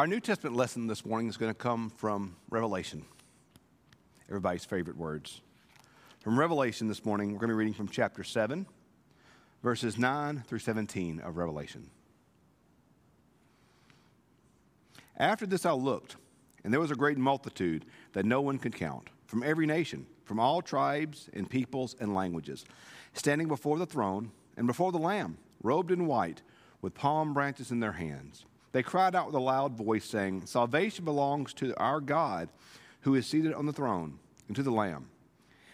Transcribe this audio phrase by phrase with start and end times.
[0.00, 3.04] Our New Testament lesson this morning is going to come from Revelation,
[4.30, 5.42] everybody's favorite words.
[6.20, 8.64] From Revelation this morning, we're going to be reading from chapter 7,
[9.62, 11.90] verses 9 through 17 of Revelation.
[15.18, 16.16] After this I looked,
[16.64, 20.40] and there was a great multitude that no one could count, from every nation, from
[20.40, 22.64] all tribes and peoples and languages,
[23.12, 26.40] standing before the throne and before the Lamb, robed in white,
[26.80, 28.46] with palm branches in their hands.
[28.72, 32.48] They cried out with a loud voice, saying, Salvation belongs to our God
[33.00, 35.08] who is seated on the throne and to the Lamb.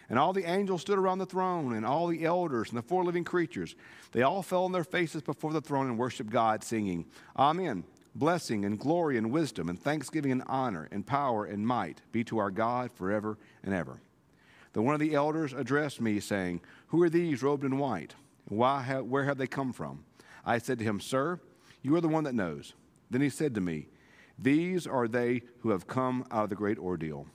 [0.09, 3.03] And all the angels stood around the throne, and all the elders and the four
[3.03, 3.75] living creatures.
[4.13, 7.05] They all fell on their faces before the throne and worshiped God, singing,
[7.37, 7.83] Amen.
[8.15, 12.39] Blessing and glory and wisdom and thanksgiving and honor and power and might be to
[12.39, 14.01] our God forever and ever.
[14.73, 18.15] Then one of the elders addressed me, saying, Who are these robed in white?
[18.45, 20.05] Why have, where have they come from?
[20.45, 21.39] I said to him, Sir,
[21.81, 22.73] you are the one that knows.
[23.09, 23.87] Then he said to me,
[24.37, 27.27] These are they who have come out of the great ordeal.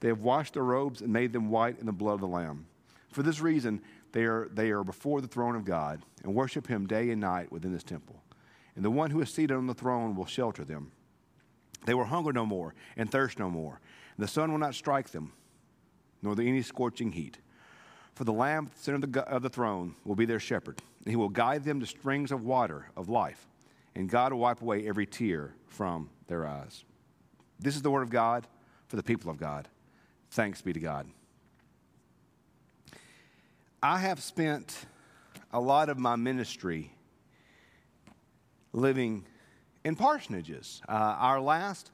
[0.00, 2.66] They have washed their robes and made them white in the blood of the Lamb.
[3.12, 6.86] For this reason, they are, they are before the throne of God and worship him
[6.86, 8.22] day and night within this temple.
[8.76, 10.92] And the one who is seated on the throne will shelter them.
[11.84, 13.80] They will hunger no more and thirst no more.
[14.16, 15.32] And the sun will not strike them,
[16.22, 17.38] nor the any scorching heat.
[18.14, 20.80] For the Lamb at the center of the, of the throne will be their shepherd,
[21.04, 23.46] and he will guide them to springs of water of life
[23.98, 26.84] and God will wipe away every tear from their eyes.
[27.58, 28.46] This is the word of God
[28.86, 29.66] for the people of God.
[30.30, 31.08] Thanks be to God.
[33.82, 34.86] I have spent
[35.52, 36.92] a lot of my ministry
[38.72, 39.26] living
[39.84, 40.80] in parsonages.
[40.88, 41.90] Uh, our last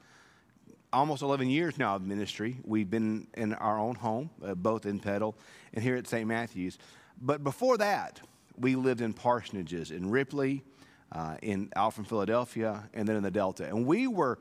[0.93, 5.01] almost 11 years now of ministry, we've been in our own home, uh, both in
[5.01, 5.35] Petal
[5.73, 6.29] and here at St.
[6.29, 6.77] Matthew's.
[7.23, 8.21] But before that,
[8.59, 10.65] we lived in parsonages in Ripley,
[11.13, 13.67] uh, in out from Philadelphia, and then in the Delta.
[13.67, 14.39] And we were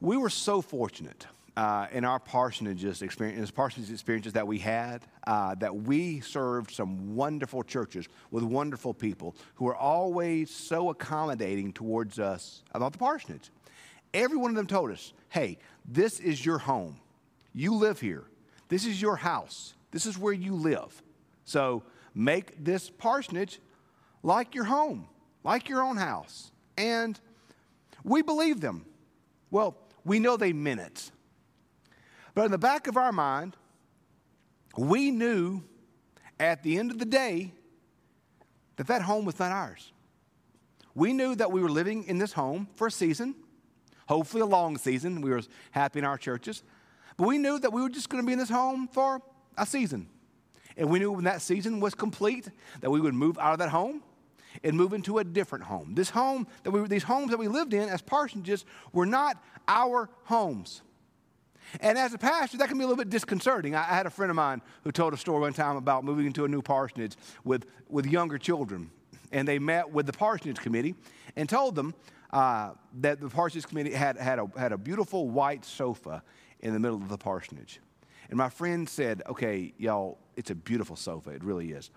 [0.00, 1.26] we were so fortunate
[1.58, 7.16] uh, in our parsonages experience, parsonage experiences that we had, uh, that we served some
[7.16, 13.50] wonderful churches with wonderful people who were always so accommodating towards us about the parsonage.
[14.14, 17.00] Every one of them told us, "Hey, this is your home.
[17.52, 18.24] You live here.
[18.68, 19.74] This is your house.
[19.90, 21.02] This is where you live.
[21.44, 21.82] So
[22.14, 23.60] make this parsonage
[24.22, 25.08] like your home."
[25.44, 26.50] Like your own house.
[26.76, 27.18] And
[28.04, 28.84] we believe them.
[29.50, 31.10] Well, we know they meant it.
[32.34, 33.56] But in the back of our mind,
[34.76, 35.62] we knew
[36.38, 37.52] at the end of the day
[38.76, 39.92] that that home was not ours.
[40.94, 43.34] We knew that we were living in this home for a season,
[44.06, 45.20] hopefully a long season.
[45.20, 46.62] We were happy in our churches.
[47.16, 49.20] But we knew that we were just going to be in this home for
[49.56, 50.08] a season.
[50.76, 52.48] And we knew when that season was complete
[52.80, 54.02] that we would move out of that home
[54.64, 55.94] and move into a different home.
[55.94, 60.08] This home that we, these homes that we lived in as parsonages were not our
[60.24, 60.82] homes.
[61.80, 63.74] And as a pastor, that can be a little bit disconcerting.
[63.74, 66.26] I, I had a friend of mine who told a story one time about moving
[66.26, 68.90] into a new parsonage with, with younger children.
[69.32, 70.94] And they met with the parsonage committee
[71.36, 71.94] and told them
[72.32, 76.22] uh, that the parsonage committee had, had, a, had a beautiful white sofa
[76.60, 77.80] in the middle of the parsonage.
[78.28, 81.30] And my friend said, Okay, y'all, it's a beautiful sofa.
[81.30, 81.90] It really is.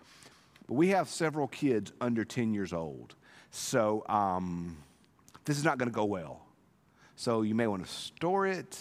[0.71, 3.15] But we have several kids under 10 years old.
[3.49, 4.77] So um,
[5.43, 6.45] this is not going to go well.
[7.17, 8.79] So you may want to store it,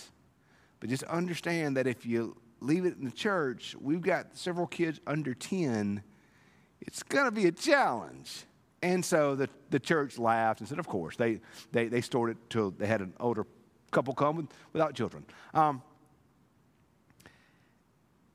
[0.78, 5.00] but just understand that if you leave it in the church, we've got several kids
[5.04, 6.00] under 10.
[6.80, 8.44] It's going to be a challenge.
[8.84, 11.16] And so the, the church laughed and said, Of course.
[11.16, 11.40] They,
[11.72, 13.48] they, they stored it till they had an older
[13.90, 15.24] couple come with, without children.
[15.54, 15.82] Um,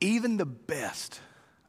[0.02, 1.22] even the best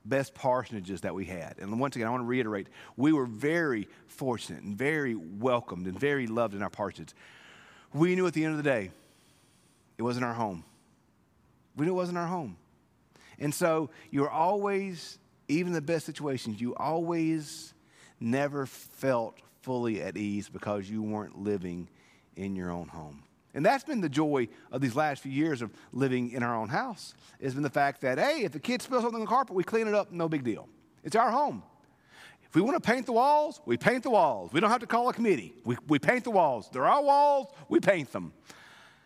[0.08, 1.56] best parsonages that we had.
[1.60, 6.00] And once again, I want to reiterate we were very fortunate and very welcomed and
[6.00, 7.14] very loved in our parsonage.
[7.94, 8.92] We knew at the end of the day,
[9.98, 10.64] it wasn't our home.
[11.76, 12.58] We knew it wasn't our home.
[13.40, 17.74] And so you're always, even the best situations, you always
[18.20, 21.90] never felt fully at ease because you weren't living
[22.36, 23.24] in your own home.
[23.54, 26.70] And that's been the joy of these last few years of living in our own
[26.70, 27.16] house.
[27.42, 29.64] Has been the fact that, hey, if the kids spill something on the carpet, we
[29.64, 30.68] clean it up, no big deal.
[31.04, 31.64] It's our home.
[32.44, 34.54] If we want to paint the walls, we paint the walls.
[34.54, 35.54] We don't have to call a committee.
[35.66, 36.70] We, we paint the walls.
[36.72, 38.34] They're our walls, we paint them.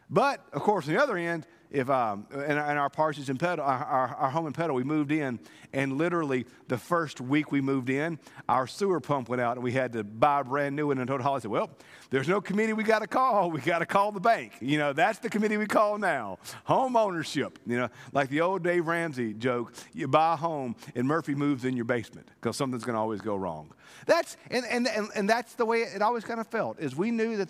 [0.10, 3.38] But, of course, on the other end, if um, in, our, in our parsonage in
[3.38, 5.40] Petal, our, our, our, home in Petal, we moved in,
[5.72, 8.20] and literally the first week we moved in,
[8.50, 10.98] our sewer pump went out, and we had to buy a brand new one.
[10.98, 11.70] And told Holly, said, "Well,
[12.10, 13.50] there's no committee we got to call.
[13.52, 14.54] We got to call the bank.
[14.60, 16.40] You know, that's the committee we call now.
[16.66, 17.58] Home ownership.
[17.66, 21.64] You know, like the old Dave Ramsey joke: you buy a home, and Murphy moves
[21.64, 23.72] in your basement because something's going to always go wrong.
[24.06, 26.80] That's and, and and and that's the way it always kind of felt.
[26.80, 27.50] Is we knew that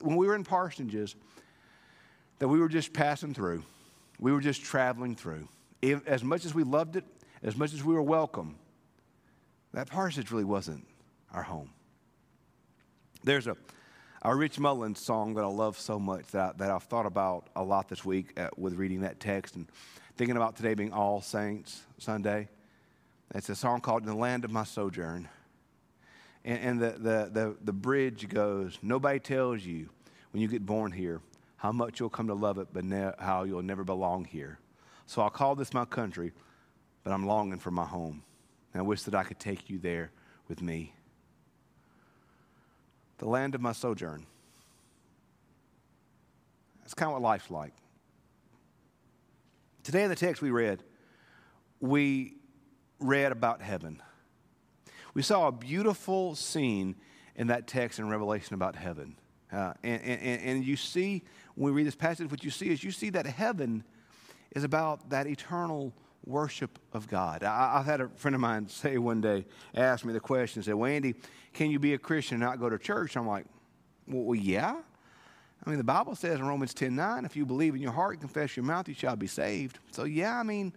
[0.00, 1.14] when we were in parsonages
[2.44, 3.62] that we were just passing through.
[4.20, 5.48] We were just traveling through.
[6.04, 7.04] As much as we loved it,
[7.42, 8.56] as much as we were welcome,
[9.72, 10.86] that parsonage really wasn't
[11.32, 11.70] our home.
[13.22, 13.56] There's a,
[14.20, 17.46] a Rich Mullins song that I love so much that, I, that I've thought about
[17.56, 19.66] a lot this week at, with reading that text and
[20.18, 22.50] thinking about today being All Saints Sunday.
[23.34, 25.30] It's a song called In the Land of My Sojourn.
[26.44, 29.88] And, and the, the, the, the bridge goes Nobody tells you
[30.32, 31.22] when you get born here
[31.64, 34.58] how much you'll come to love it, but ne- how you'll never belong here.
[35.06, 36.30] So I'll call this my country,
[37.02, 38.22] but I'm longing for my home.
[38.74, 40.10] And I wish that I could take you there
[40.46, 40.92] with me.
[43.16, 44.26] The land of my sojourn.
[46.82, 47.72] That's kind of what life's like.
[49.84, 50.82] Today in the text we read,
[51.80, 52.34] we
[53.00, 54.02] read about heaven.
[55.14, 56.96] We saw a beautiful scene
[57.34, 59.16] in that text in Revelation about heaven.
[59.54, 61.22] Uh, and, and, and you see,
[61.54, 63.84] when we read this passage, what you see is you see that heaven
[64.54, 65.92] is about that eternal
[66.26, 67.42] worship of God.
[67.44, 70.74] I, have had a friend of mine say one day, ask me the question, said,
[70.74, 71.14] Well, Andy,
[71.52, 73.16] can you be a Christian and not go to church?
[73.16, 73.46] I'm like,
[74.08, 74.76] Well, yeah.
[75.66, 78.20] I mean, the Bible says in Romans 10 9, if you believe in your heart
[78.20, 79.78] confess your mouth, you shall be saved.
[79.92, 80.72] So, yeah, I mean,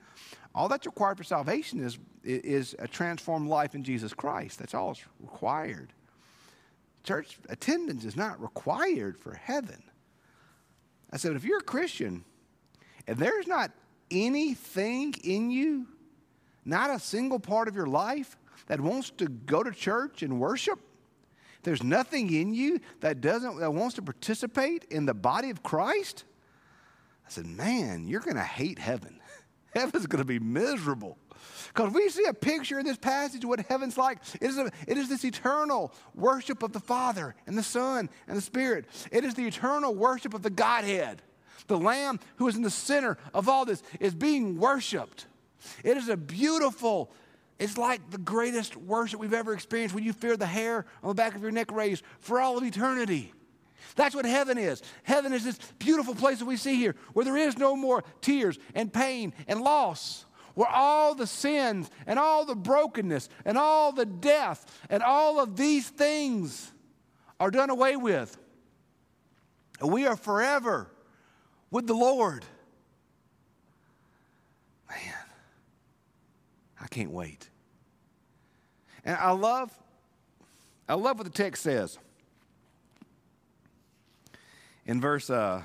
[0.56, 4.60] all that's required for salvation is, is a transformed life in Jesus Christ.
[4.60, 5.94] That's all that's required.
[7.08, 9.82] Church attendance is not required for heaven.
[11.10, 12.26] I said, if you're a Christian
[13.08, 13.72] and there's not
[14.12, 15.88] anything in you,
[16.66, 20.80] not a single part of your life that wants to go to church and worship,
[21.64, 26.26] there's nothing in you that doesn't that wants to participate in the body of Christ,
[27.26, 29.22] I said, man, you're going to hate heaven.
[29.78, 31.20] Heaven's going to be miserable.
[31.68, 34.18] Because we see a picture in this passage of what heaven's like.
[34.42, 38.36] It is, a, it is this eternal worship of the Father and the Son and
[38.36, 38.86] the Spirit.
[39.12, 41.22] It is the eternal worship of the Godhead.
[41.68, 45.28] The Lamb who is in the center of all this is being worshiped.
[45.84, 47.12] It is a beautiful,
[47.60, 51.16] it's like the greatest worship we've ever experienced when you feel the hair on the
[51.16, 53.32] back of your neck raised for all of eternity.
[53.96, 54.82] That's what heaven is.
[55.04, 58.58] Heaven is this beautiful place that we see here where there is no more tears
[58.76, 64.06] and pain and loss, where all the sins and all the brokenness and all the
[64.06, 66.72] death and all of these things
[67.40, 68.38] are done away with.
[69.80, 70.92] And we are forever
[71.70, 72.46] with the Lord.
[74.90, 75.14] Man,
[76.82, 77.50] I can't wait.
[79.06, 79.72] And I love,
[80.90, 81.98] I love what the text says
[84.88, 85.62] in verse uh,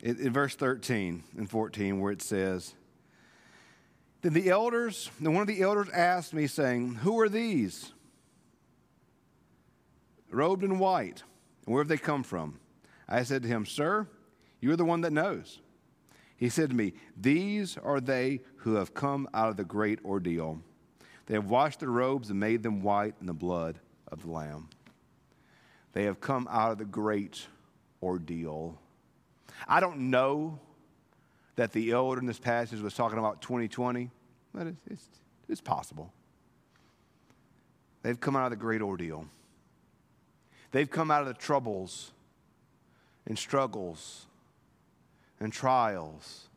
[0.00, 2.74] in, verse 13 and 14 where it says
[4.22, 7.92] then the elders then one of the elders asked me saying who are these?
[10.30, 11.22] Robed in white.
[11.64, 12.58] And where have they come from?
[13.08, 14.06] I said to him sir
[14.60, 15.60] you're the one that knows.
[16.36, 20.60] He said to me these are they who have come out of the great ordeal.
[21.26, 23.80] They have washed their robes and made them white in the blood
[24.10, 24.68] of the Lamb.
[25.92, 27.46] They have come out of the great
[28.02, 28.78] ordeal.
[29.66, 30.60] I don't know
[31.56, 34.10] that the elder in this passage was talking about 2020,
[34.54, 35.08] but it's, it's,
[35.48, 36.12] it's possible.
[38.02, 39.26] They've come out of the great ordeal.
[40.70, 42.12] They've come out of the troubles
[43.26, 44.26] and struggles
[45.40, 46.48] and trials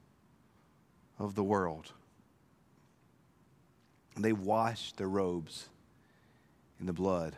[1.18, 1.94] of the world.
[4.18, 5.70] They washed their robes
[6.80, 7.38] in the blood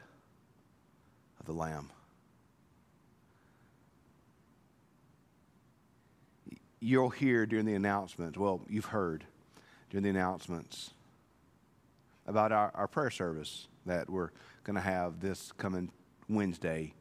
[1.41, 1.89] of the Lamb.
[6.79, 9.23] You'll hear during the announcements, well, you've heard
[9.89, 10.91] during the announcements
[12.27, 14.29] about our, our prayer service that we're
[14.63, 15.91] going to have this coming
[16.29, 16.93] Wednesday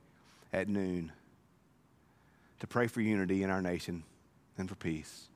[0.55, 1.13] at noon
[2.61, 4.03] to pray for unity in our nation
[4.57, 5.29] and for peace.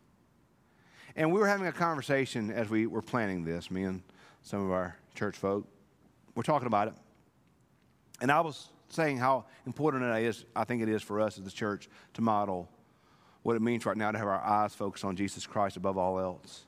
[1.14, 4.02] And we were having a conversation as we were planning this, me and
[4.42, 5.66] some of our church folk.
[6.34, 6.94] We're talking about it.
[8.22, 11.44] And I was saying how important it is, I think it is for us as
[11.44, 12.68] the church to model
[13.42, 16.18] what it means right now to have our eyes focused on Jesus Christ above all
[16.18, 16.64] else.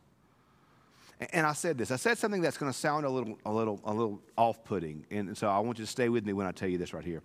[1.33, 1.91] And I said this.
[1.91, 5.37] I said something that's going to sound a little, a little, a little off-putting, and
[5.37, 7.23] so I want you to stay with me when I tell you this right here.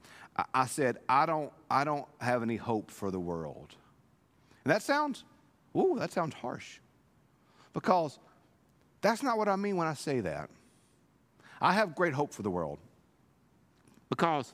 [0.53, 3.75] I said I don't, I don't have any hope for the world,
[4.63, 5.25] and that sounds,
[5.75, 6.79] ooh, that sounds harsh,
[7.74, 8.17] because
[9.01, 10.50] that's not what I mean when I say that.
[11.60, 12.79] I have great hope for the world
[14.10, 14.53] because,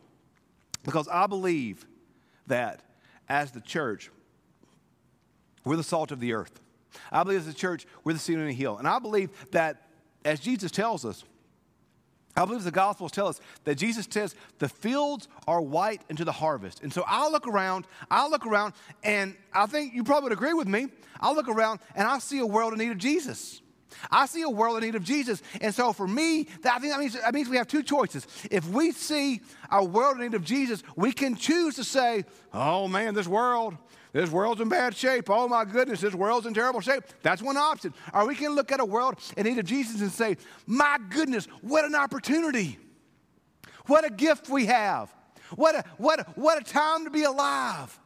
[0.84, 1.86] because I believe
[2.48, 2.82] that
[3.30, 4.10] as the church,
[5.66, 6.60] we're the salt of the earth.
[7.12, 8.78] I believe as the church, we're the city on the hill.
[8.78, 9.90] And I believe that,
[10.24, 11.24] as Jesus tells us,
[12.36, 16.32] I believe the Gospels tell us that Jesus says the fields are white into the
[16.32, 16.84] harvest.
[16.84, 20.54] And so I look around, I look around, and I think you probably would agree
[20.54, 20.88] with me.
[21.20, 23.62] I look around and I see a world in need of Jesus.
[24.12, 25.42] I see a world in need of Jesus.
[25.62, 28.28] And so for me, that, I think that means, that means we have two choices.
[28.52, 29.42] If we see
[29.72, 33.78] a world in need of Jesus, we can choose to say, oh man, this world,
[34.14, 35.30] this world's in bad shape.
[35.30, 37.04] Oh my goodness, this world's in terrible shape.
[37.22, 37.94] That's one option.
[38.14, 41.46] Or we can look at a world in need of Jesus and say, my goodness,
[41.62, 42.78] what an opportunity.
[43.86, 45.14] What a gift we have.
[45.56, 47.98] What a, what a, what a time to be alive.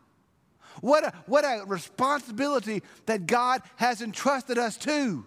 [0.82, 5.26] What a, what a responsibility that God has entrusted us to.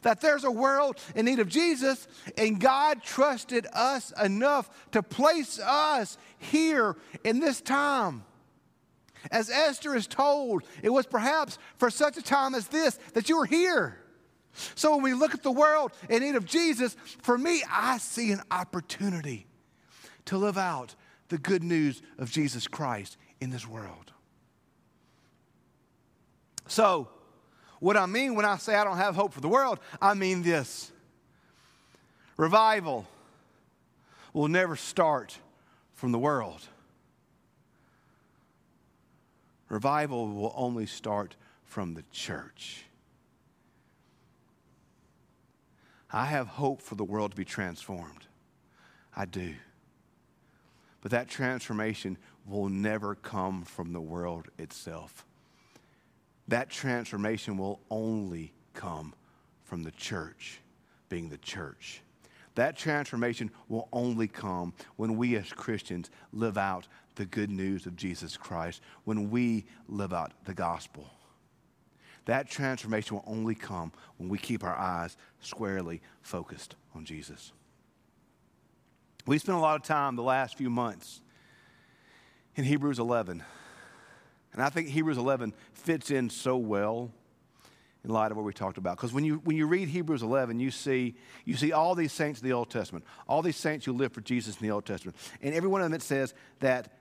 [0.00, 5.58] That there's a world in need of Jesus, and God trusted us enough to place
[5.58, 8.24] us here in this time.
[9.30, 13.38] As Esther is told, it was perhaps for such a time as this that you
[13.38, 13.98] were here.
[14.74, 18.32] So when we look at the world in need of Jesus, for me, I see
[18.32, 19.46] an opportunity
[20.26, 20.94] to live out
[21.28, 24.12] the good news of Jesus Christ in this world.
[26.66, 27.08] So,
[27.82, 30.42] what I mean when I say I don't have hope for the world, I mean
[30.42, 30.92] this
[32.36, 33.08] revival
[34.32, 35.36] will never start
[35.92, 36.60] from the world.
[39.68, 41.34] Revival will only start
[41.64, 42.84] from the church.
[46.08, 48.28] I have hope for the world to be transformed.
[49.16, 49.56] I do.
[51.00, 55.26] But that transformation will never come from the world itself.
[56.48, 59.14] That transformation will only come
[59.64, 60.60] from the church
[61.08, 62.02] being the church.
[62.54, 67.96] That transformation will only come when we as Christians live out the good news of
[67.96, 71.10] Jesus Christ, when we live out the gospel.
[72.26, 77.52] That transformation will only come when we keep our eyes squarely focused on Jesus.
[79.26, 81.20] We spent a lot of time the last few months
[82.54, 83.42] in Hebrews 11.
[84.52, 87.10] And I think Hebrews 11 fits in so well
[88.04, 88.96] in light of what we talked about.
[88.96, 92.40] Because when you, when you read Hebrews 11, you see, you see all these saints
[92.40, 95.16] in the Old Testament, all these saints who lived for Jesus in the Old Testament.
[95.40, 96.92] And every one of them it says that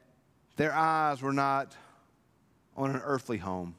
[0.58, 1.75] their eyes were not
[2.77, 3.75] on an earthly home,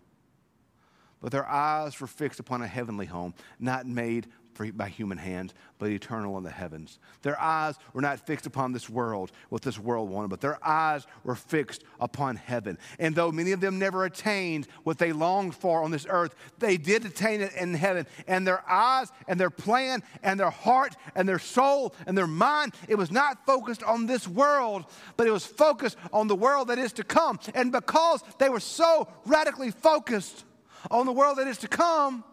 [1.20, 5.90] but their eyes were fixed upon a heavenly home, not made by human hands, but
[5.90, 6.98] eternal in the heavens.
[7.22, 11.06] Their eyes were not fixed upon this world, what this world wanted, but their eyes
[11.24, 12.78] were fixed upon heaven.
[12.98, 16.76] And though many of them never attained what they longed for on this earth, they
[16.76, 18.06] did attain it in heaven.
[18.26, 22.74] And their eyes and their plan and their heart and their soul and their mind,
[22.88, 24.84] it was not focused on this world,
[25.16, 27.38] but it was focused on the world that is to come.
[27.54, 30.44] And because they were so radically focused
[30.90, 32.24] on the world that is to come,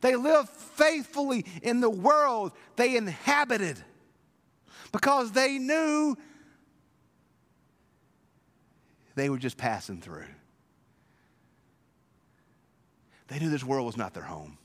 [0.00, 3.76] they lived faithfully in the world they inhabited
[4.92, 6.16] because they knew
[9.14, 10.26] they were just passing through.
[13.26, 14.56] They knew this world was not their home.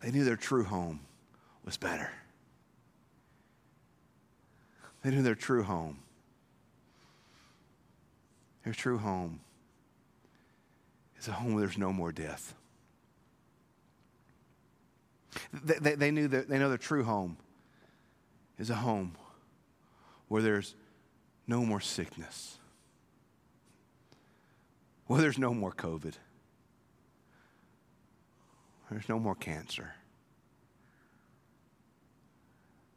[0.00, 1.00] They knew their true home
[1.64, 2.10] was better.
[5.02, 5.98] They knew their true home.
[8.64, 9.40] Their true home
[11.18, 12.54] is a home where there's no more death.
[15.52, 17.36] They, they, knew that they know their true home
[18.58, 19.12] is a home
[20.28, 20.74] where there's
[21.46, 22.58] no more sickness,
[25.06, 26.14] where there's no more COVID,
[28.90, 29.94] there's no more cancer.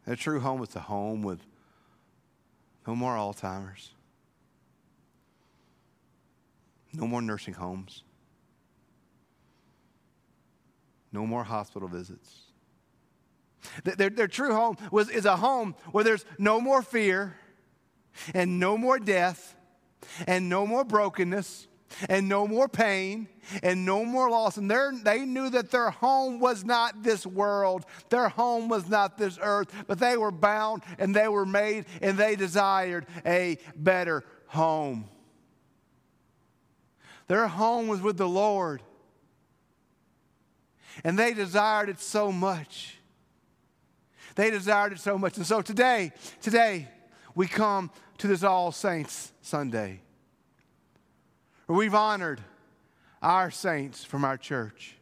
[0.06, 1.40] Their true home is a home with
[2.86, 3.92] no more Alzheimer's,
[6.94, 8.04] no more nursing homes,
[11.16, 12.42] no more hospital visits.
[13.84, 17.36] Their, their true home was, is a home where there's no more fear
[18.34, 19.56] and no more death
[20.28, 21.68] and no more brokenness
[22.10, 23.28] and no more pain
[23.64, 24.58] and no more loss.
[24.58, 29.40] And they knew that their home was not this world, their home was not this
[29.42, 35.10] earth, but they were bound and they were made and they desired a better home.
[37.28, 38.84] Their home was with the Lord.
[41.04, 42.98] And they desired it so much.
[44.36, 45.38] They desired it so much.
[45.38, 46.12] And so today,
[46.42, 46.88] today,
[47.36, 50.02] we come to this All Saints Sunday,
[51.68, 52.42] where we've honored
[53.22, 54.96] our saints from our church.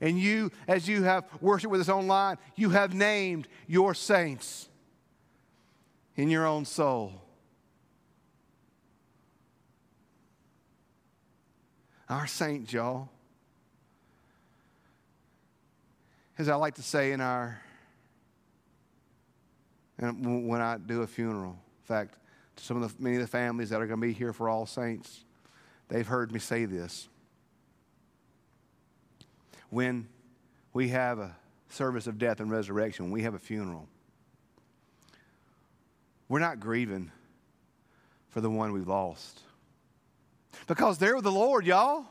[0.00, 4.68] And you, as you have worshiped with us online, you have named your saints
[6.16, 7.22] in your own soul.
[12.08, 13.10] Our saints, y'all.
[16.38, 17.60] As I like to say in our
[19.98, 22.16] And when I do a funeral, in fact,
[22.56, 24.48] to some of the many of the families that are going to be here for
[24.48, 25.24] All Saints,
[25.88, 27.08] they've heard me say this.
[29.70, 30.08] When
[30.72, 31.34] we have a
[31.70, 33.88] service of death and resurrection, when we have a funeral,
[36.28, 37.10] we're not grieving
[38.28, 39.40] for the one we've lost.
[40.66, 42.06] Because they're with the Lord, y'all.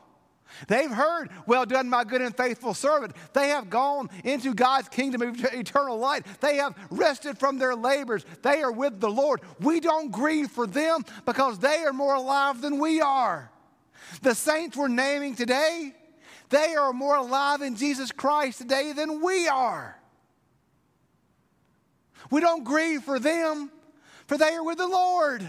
[0.68, 3.14] They've heard, well done, my good and faithful servant.
[3.32, 6.26] They have gone into God's kingdom of eternal light.
[6.40, 8.24] They have rested from their labors.
[8.42, 9.40] They are with the Lord.
[9.60, 13.50] We don't grieve for them because they are more alive than we are.
[14.22, 15.92] The saints we're naming today,
[16.48, 19.98] they are more alive in Jesus Christ today than we are.
[22.30, 23.70] We don't grieve for them,
[24.26, 25.48] for they are with the Lord.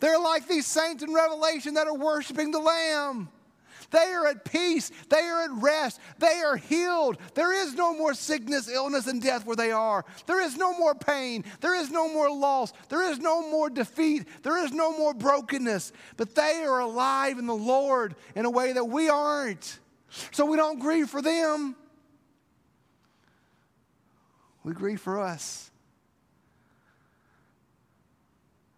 [0.00, 3.30] They're like these saints in Revelation that are worshiping the Lamb.
[3.90, 4.90] They are at peace.
[5.08, 6.00] They are at rest.
[6.18, 7.18] They are healed.
[7.34, 10.04] There is no more sickness, illness, and death where they are.
[10.26, 11.44] There is no more pain.
[11.60, 12.72] There is no more loss.
[12.88, 14.26] There is no more defeat.
[14.42, 15.92] There is no more brokenness.
[16.16, 19.78] But they are alive in the Lord in a way that we aren't.
[20.32, 21.76] So we don't grieve for them,
[24.64, 25.70] we grieve for us.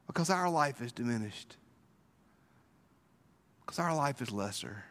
[0.06, 1.56] Because our life is diminished.
[3.60, 4.84] Because our life is lesser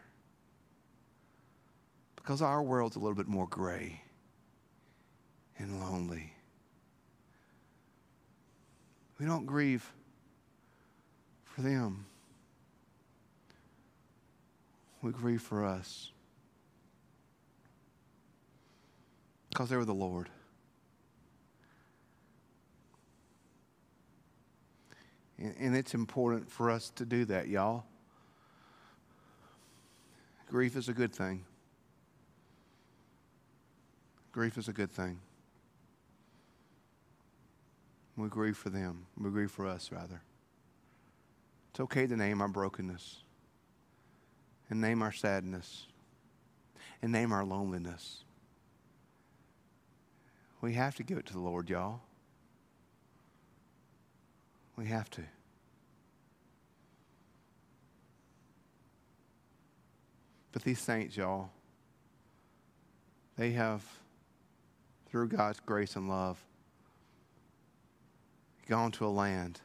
[2.27, 4.01] because our world's a little bit more gray
[5.59, 6.33] and lonely.
[9.17, 9.89] We don't grieve
[11.45, 12.05] for them,
[15.01, 16.11] we grieve for us
[19.49, 20.29] because they were the Lord.
[25.37, 27.85] And, it's important for us to do that, y'all.
[30.49, 31.45] Grief is a good thing.
[34.37, 35.17] Grief is a good thing.
[38.15, 39.07] We grieve for them.
[39.19, 40.21] We grieve for us, rather.
[41.71, 43.23] It's okay to name our brokenness
[44.69, 45.87] and name our sadness
[47.01, 48.25] and name our loneliness.
[50.61, 52.01] We have to give it to the Lord, y'all.
[54.75, 55.23] We have to.
[60.51, 61.49] But these saints, y'all,
[63.35, 63.83] they have
[65.09, 66.43] through God's grace and love,
[68.67, 69.61] gone to a land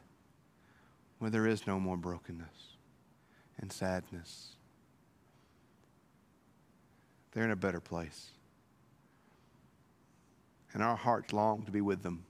[1.19, 2.77] where there is no more brokenness
[3.59, 4.55] and sadness.
[7.31, 8.29] They're in a better place.
[10.73, 12.25] And our hearts long to be with them.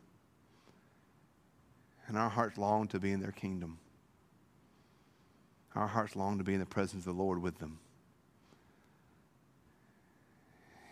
[2.08, 3.80] And our hearts long to be in their kingdom.
[5.76, 7.80] Our hearts long to be in the presence of the Lord with them.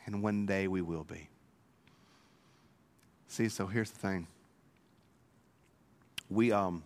[0.05, 1.30] And one day we will be.
[3.31, 4.27] See, so here's the thing.
[6.29, 6.83] We um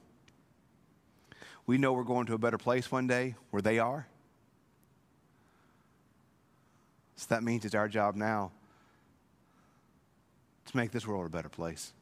[1.65, 4.05] we know we're going to a better place one day where they are.
[7.15, 8.51] So that means it's our job now
[10.67, 11.93] to make this world a better place.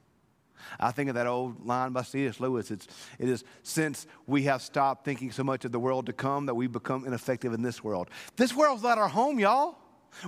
[0.77, 2.41] I think of that old line by C.S.
[2.41, 2.69] Lewis.
[2.69, 2.87] It's,
[3.19, 6.55] it is since we have stopped thinking so much of the world to come that
[6.55, 8.09] we become ineffective in this world.
[8.35, 9.77] This world's not our home, y'all.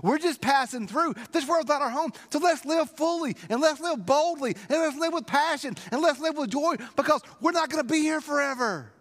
[0.02, 1.16] We're just passing through.
[1.32, 2.12] This world's not our home.
[2.32, 6.20] So let's live fully and let's live boldly and let's live with passion and let's
[6.20, 8.92] live with joy because we're not going to be here forever.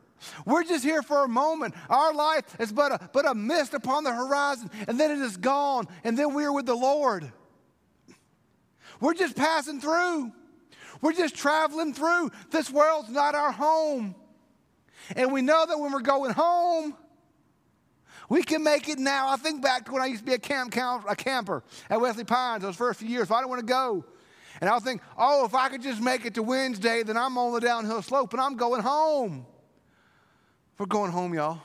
[0.47, 1.75] We're just here for a moment.
[1.91, 5.37] Our life is but a, but a mist upon the horizon and then it is
[5.37, 7.31] gone and then we're with the Lord.
[9.01, 10.33] We're just passing through.
[11.01, 12.31] We're just traveling through.
[12.51, 14.15] This world's not our home.
[15.17, 16.97] And we know that when we're going home,
[18.29, 19.29] we can make it now.
[19.29, 22.01] I think back to when I used to be a camp count, a camper at
[22.01, 23.29] Wesley Pines those first few years.
[23.29, 24.05] So I didn't want to go.
[24.61, 27.53] And I'll think, oh, if I could just make it to Wednesday, then I'm on
[27.53, 29.47] the downhill slope and I'm going home.
[30.79, 31.61] We're going home, y'all.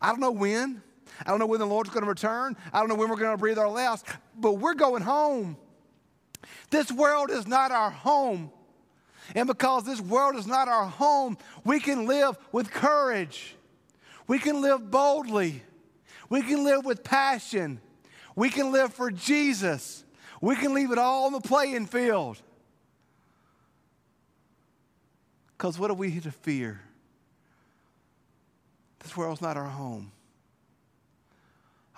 [0.00, 0.82] I don't know when.
[1.24, 2.56] I don't know when the Lord's going to return.
[2.72, 4.06] I don't know when we're going to breathe our last,
[4.38, 5.56] but we're going home.
[6.70, 8.50] This world is not our home.
[9.34, 13.56] And because this world is not our home, we can live with courage.
[14.26, 15.62] We can live boldly.
[16.30, 17.80] We can live with passion.
[18.34, 20.04] We can live for Jesus.
[20.40, 22.40] We can leave it all on the playing field.
[25.58, 26.80] Because what are we to fear?
[29.00, 30.12] This world's not our home.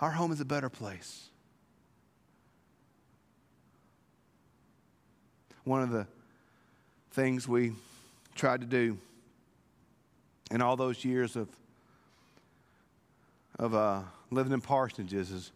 [0.01, 1.29] Our home is a better place.
[5.65, 6.09] One of the
[7.13, 7.73] things we
[8.35, 8.99] tried to do
[10.51, 11.49] in all those years of,
[13.61, 14.01] of uh,
[14.33, 15.53] living in parsonages is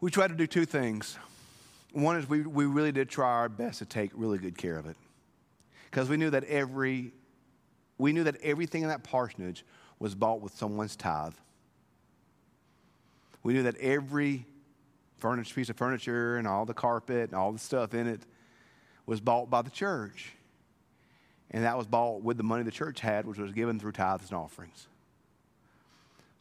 [0.00, 1.18] we try to do two things.
[1.92, 4.86] One is we, we really did try our best to take really good care of
[4.86, 4.96] it.
[5.90, 7.12] Because we knew that every
[7.98, 9.64] we knew that everything in that parsonage
[9.98, 11.34] was bought with someone's tithe.
[13.42, 14.46] We knew that every
[15.18, 18.20] furniture, piece of furniture and all the carpet and all the stuff in it
[19.04, 20.32] was bought by the church.
[21.50, 24.30] And that was bought with the money the church had, which was given through tithes
[24.30, 24.86] and offerings.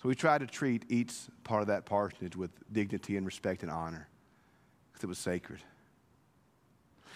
[0.01, 3.71] So we tried to treat each part of that parsonage with dignity and respect and
[3.71, 4.07] honor
[4.91, 5.59] because it was sacred.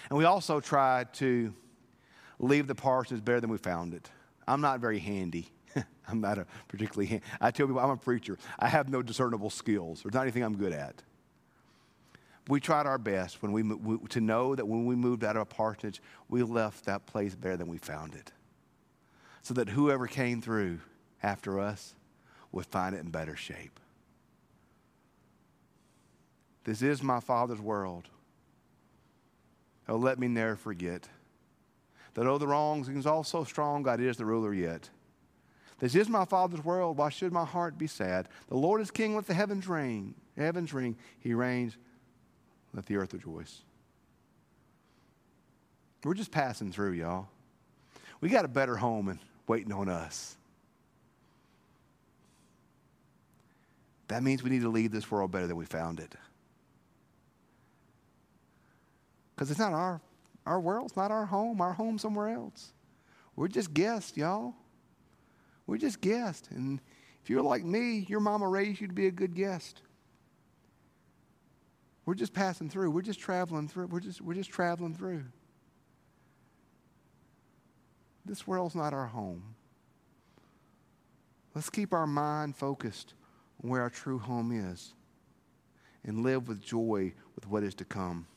[0.09, 1.53] And we also tried to
[2.39, 4.09] leave the parsonage better than we found it.
[4.45, 5.49] I'm not very handy.
[6.09, 7.21] I'm not a particularly hand.
[7.39, 8.37] I tell people I'm a preacher.
[8.59, 10.03] I have no discernible skills.
[10.03, 11.01] There's not anything I'm good at.
[12.49, 15.43] We tried our best when we, we, to know that when we moved out of
[15.43, 18.33] a parsonage, we left that place better than we found it.
[19.41, 20.79] So that whoever came through
[21.21, 21.95] after us
[22.53, 23.79] would find it in better shape.
[26.63, 28.07] This is my Father's world.
[29.89, 31.09] Oh, let me never forget
[32.13, 34.89] that though the wrongs is all so strong, God is the ruler yet.
[35.79, 36.97] This is my Father's world.
[36.97, 38.29] Why should my heart be sad?
[38.47, 39.15] The Lord is King.
[39.15, 40.15] Let the heavens ring.
[40.37, 40.95] Heavens ring.
[41.19, 41.75] He reigns.
[42.73, 43.63] Let the earth rejoice.
[46.03, 47.27] We're just passing through, y'all.
[48.21, 50.37] We got a better home and waiting on us.
[54.07, 56.15] That means we need to leave this world better than we found it.
[59.35, 60.01] Because it's not our,
[60.45, 62.73] our world, it's not our home, our home somewhere else.
[63.35, 64.53] We're just guests, y'all.
[65.65, 66.49] We're just guests.
[66.51, 66.79] And
[67.23, 69.81] if you're like me, your mama raised you to be a good guest.
[72.05, 72.91] We're just passing through.
[72.91, 73.87] We're just traveling through.
[73.87, 75.23] We're just, we're just traveling through.
[78.25, 79.55] This world's not our home.
[81.55, 83.13] Let's keep our mind focused
[83.63, 84.93] on where our true home is
[86.03, 88.27] and live with joy with what is to come.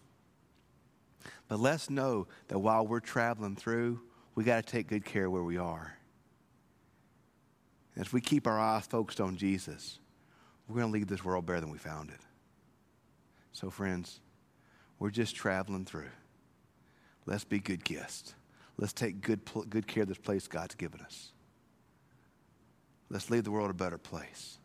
[1.48, 4.00] But let's know that while we're traveling through,
[4.34, 5.96] we got to take good care of where we are.
[7.96, 9.98] As we keep our eyes focused on Jesus,
[10.68, 12.20] we're going to leave this world better than we found it.
[13.52, 14.20] So, friends,
[14.98, 16.10] we're just traveling through.
[17.24, 18.34] Let's be good guests.
[18.76, 21.32] Let's take good, good care of this place God's given us.
[23.08, 24.58] Let's leave the world a better place.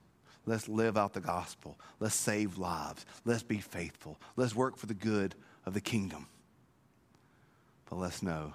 [0.45, 1.77] Let's live out the gospel.
[1.99, 3.05] Let's save lives.
[3.25, 4.19] Let's be faithful.
[4.35, 6.27] Let's work for the good of the kingdom.
[7.89, 8.53] But let's know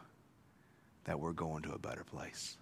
[1.05, 2.57] that we're going to a better place.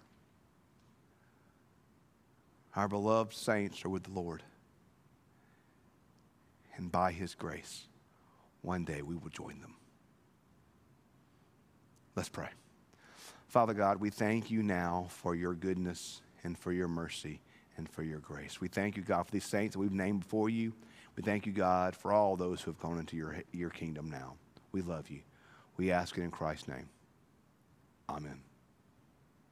[2.75, 4.43] Our beloved saints are with the Lord.
[6.77, 7.87] And by His grace,
[8.61, 9.75] one day we will join them.
[12.15, 12.49] Let's pray.
[13.47, 17.39] Father God, we thank you now for your goodness and for your mercy
[17.77, 18.61] and for your grace.
[18.61, 20.73] We thank you, God, for these saints that we've named before you.
[21.15, 24.35] We thank you, God, for all those who have gone into your, your kingdom now.
[24.71, 25.21] We love you.
[25.77, 26.89] We ask it in Christ's name.
[28.09, 28.41] Amen.